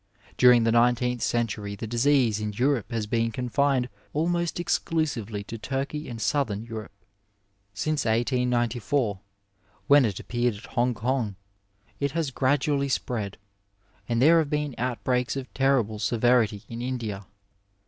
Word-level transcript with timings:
During 0.35 0.63
the 0.63 0.71
nineteenth 0.71 1.21
century 1.21 1.75
the 1.75 1.85
disease 1.85 2.39
in 2.39 2.53
Europe 2.53 2.91
has 2.91 3.05
been 3.05 3.29
confined 3.31 3.87
almost 4.13 4.59
exclusively 4.59 5.43
to 5.43 5.59
Turkey 5.59 6.09
and 6.09 6.19
Southern 6.19 6.63
Europe. 6.63 7.05
Since 7.75 8.05
18M, 8.05 9.19
when 9.85 10.05
it 10.05 10.19
appeared 10.19 10.55
at 10.55 10.65
Hong 10.73 10.95
Kong, 10.95 11.35
it 11.99 12.13
has 12.13 12.31
gradually 12.31 12.89
spread, 12.89 13.37
and 14.09 14.19
there 14.19 14.39
have 14.39 14.49
been 14.49 14.73
outbreaks 14.79 15.35
of 15.35 15.53
terrible 15.53 15.99
severiiy 15.99 16.63
in 16.67 16.81
India. 16.81 17.27